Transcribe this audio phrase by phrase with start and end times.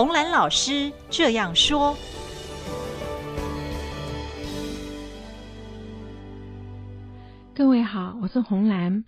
[0.00, 1.94] 红兰老师这样说
[7.54, 9.04] ：“各位好，我是红兰。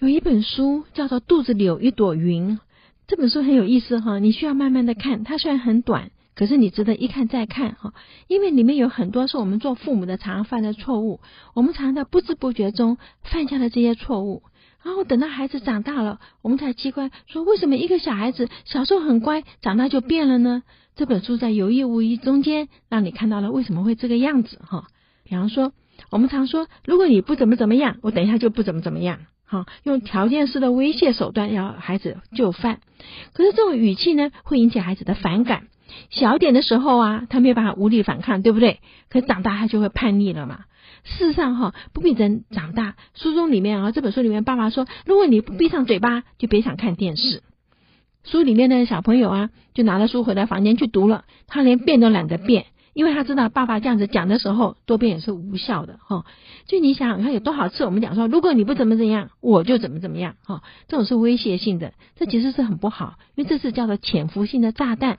[0.00, 2.58] 有一本书叫做《肚子里有一朵云》，
[3.06, 5.22] 这本书很有意思哈，你需要慢慢的看。
[5.22, 7.94] 它虽然很短，可是你值得一看再看哈，
[8.26, 11.20] 因为里面有很多是我们做父母的常犯的错误，
[11.54, 14.42] 我们常在不知不觉中犯下的这些错误。”
[14.86, 20.62] 然后等到孩子长大了，我们才奇怪说，为什么一个小孩子小时候很乖，长大就变了呢？
[20.94, 24.84] 这本书在有意无意中间让你看到了为什么会这个样子哈。
[25.24, 25.72] 比方说，
[26.12, 29.18] 我们常说，如果你不怎么怎么样，我等一下就不怎么怎么样。
[29.44, 32.78] 哈，用条件式的威胁手段要孩子就范。
[33.32, 35.66] 可是这种语气呢，会引起孩子的反感。
[36.10, 38.78] 小点的时候啊，他没有办法无力反抗，对不对？
[39.08, 40.60] 可长大他就会叛逆了嘛。
[41.04, 42.96] 事实上，哈，不必等长大。
[43.14, 47.42] 书中里面啊，这本书里面，爸爸说，如果你不闭上嘴巴，就别想看电视。
[48.24, 56.24] 书里面的小朋友啊，就拿了书回到房间去读了，他连变都懒得变，因为他知道爸爸这样子讲的时候，多变也是无效的，哈。
[56.66, 65.18] 就你想，你看有多少次我们讲说，如果你不怎么怎样，我就怎么怎么样，哈，这种是威胁性的，这其实是很不好，因为这是叫做潜伏性的炸弹。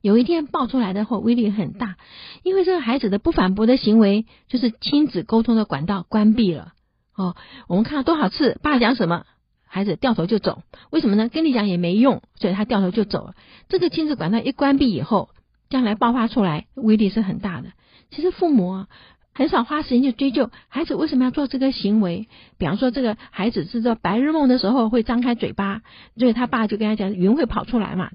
[0.00, 1.96] 有一天爆出来的后，威力很大，
[2.42, 6.72] 因为这个孩子的不反驳的行为，就是亲子沟通的管道关闭了。
[7.14, 7.36] 哦，
[7.68, 9.26] 我们看了多少次，爸讲什么，
[9.66, 11.28] 孩子掉头就走，为什么呢？
[11.28, 13.34] 跟你讲也没用，所以他掉头就走了。
[13.68, 15.28] 这个亲子管道一关闭以后，
[15.68, 17.72] 将来爆发出来，威力是很大的。
[18.10, 18.88] 其实父母啊，
[19.34, 22.26] 很少花时间去追究孩子为什么要做这个行为。
[22.56, 25.82] 比方说，这个孩子是做白日梦的时候会张开嘴巴，
[26.16, 28.10] 所以他爸就跟他讲，云会跑出来嘛。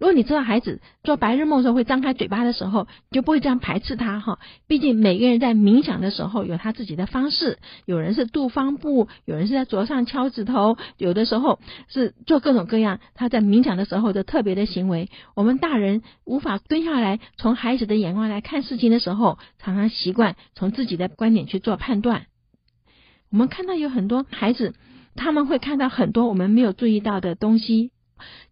[0.00, 4.38] 如果你知道孩子做白日梦的时候会张开嘴巴的时候，就不会这样排斥他哈。
[4.66, 15.10] 毕竟每个人在冥想的时候有他自己的方式，有人是杜方布，有人是在桌上敲指头，有的时候是做各种各样他在冥想的时候的特别的行为。
[15.34, 22.24] 我们大人无法蹲下来从孩子的眼光来看事情的时候，常常习惯从自己的观点去做判断。
[23.30, 24.72] 我们看到有很多孩子，
[25.14, 27.90] 他们会看到很多我们没有注意到的东西。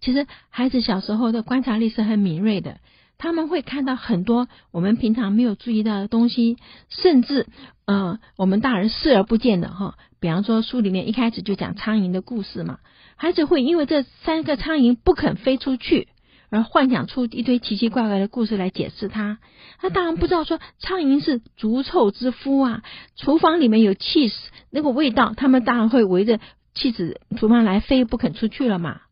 [0.01, 2.79] 其实孩子小时候的观察力是很敏锐的，
[3.19, 6.57] 他们会看到很多我们平常没有注意到的东西，
[6.89, 7.47] 甚至
[7.87, 9.97] 呃我们大人视而不见的哈。
[10.21, 12.79] 比方说书里面一开始就讲苍蝇的故事嘛，
[13.17, 16.09] 孩子会因为这三个苍蝇不肯飞出去，
[16.51, 19.39] 而幻想出一堆奇奇怪怪的故事来解释它。
[19.81, 22.83] 他当然不知道说苍蝇是逐臭之夫啊，
[23.15, 26.41] 厨房里面有起司那个味道，他们当然会围着
[26.75, 29.03] 起司厨房来飞，不肯出去了嘛。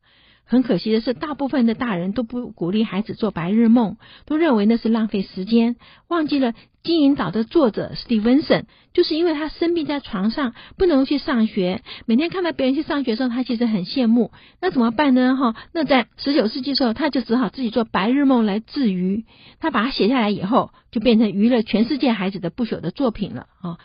[0.49, 3.97] 很可惜的是，大部分的大人都不鼓励孩子做白日梦，
[4.27, 5.75] 都认为那是浪费时间，
[6.07, 6.53] 忘记了
[6.85, 14.31] 《金银岛》的作者史蒂文森，就是因为他生病在床上，不能去上学，每天看到别人去上学的时候，他其实很羡慕。
[14.61, 15.35] 那怎么办呢？
[15.37, 19.25] 哈，那在十九世纪的时候，他就只好自己做白日梦来治愈。
[19.59, 23.79] 他把它写下来以后，就变成娱乐全世界孩子的不朽的作品了啊！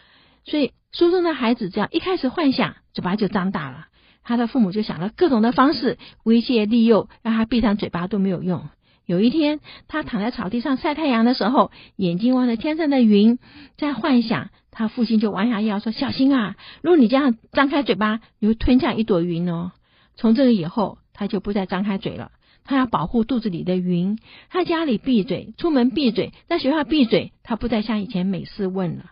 [0.45, 3.87] 所以书中的孩子只要一开始幻想，嘴巴就张大了。
[4.23, 8.69] 他的父母就想了各种的方式威胁利诱，让他闭上嘴巴都没有用。
[9.05, 13.39] 有一天，他躺在草地上晒太阳的时候，眼睛望着天上的云，
[13.77, 14.49] 在幻想。
[14.73, 19.73] 他父亲就弯下腰说：“小心啊，如果你这样张开嘴巴，你会吞下一朵云哦。”
[20.15, 22.31] 从这个以后，他就不再张开嘴了。
[22.63, 24.17] 他要保护肚子里的云。
[24.49, 27.33] 他家里闭嘴，出门闭嘴，在学校闭嘴。
[27.43, 29.05] 他不再像以前每事问了。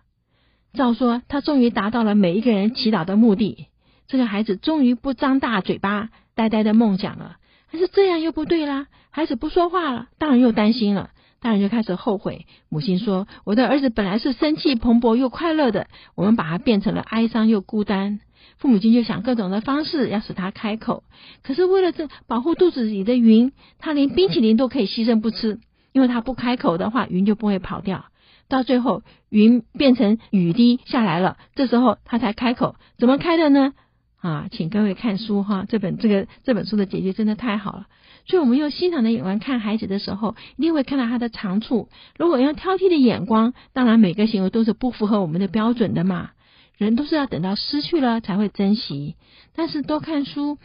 [0.72, 3.66] 照说，他终于达到了每一个人祈祷的目的。
[4.10, 7.38] 这个孩子终于不张大嘴巴，呆呆的梦想了。
[7.72, 12.48] 但是这样又不对啦，孩子不说话了，大人又担心了，大人就开始后悔。
[12.70, 18.20] 母亲说：“我的儿子本来是生气蓬勃又快乐的，我们把他变成了哀伤又孤单。”
[18.58, 21.04] 父母亲就想各种的方式要使他开口，
[21.44, 25.60] 可是为了这保护肚子里的云，他连冰淇淋都可以牺牲不吃，
[25.92, 28.06] 因为他不开口的话，云就不会跑掉。
[28.48, 33.74] 到最后，云变成雨滴下来了，这时候他才开口，怎么开的呢？
[34.20, 37.88] 啊，请各位看书哈，这本这个这本书的结局真的太好了。
[38.28, 41.88] 所以，我们用欣赏的眼光看孩子的时候，一定会看到他的长处。
[42.18, 46.32] 如果用挑剔的眼光，当然每个行为都是不符合我们的标准的嘛。
[46.78, 49.16] 人都是要等到失去了才会珍惜，
[49.56, 50.58] 但是多看书，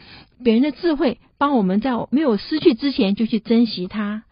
[0.43, 4.24] 别人的智慧帮我们在没有失去之前就去珍惜它。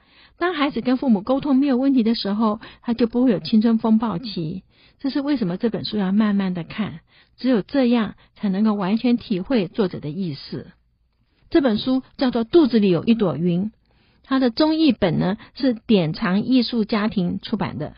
[0.44, 4.64] 当孩子跟父母沟通没有问题的时候，他就不会有青春风暴期。
[5.00, 7.00] 这是为什么这本书要慢慢的看。
[7.38, 10.68] 只有这样才能够完全体会作者的意思。
[11.50, 13.68] 这本书叫做《肚子里有一朵云》，
[14.26, 17.94] 它的中译本呢是典藏艺术家庭出版的。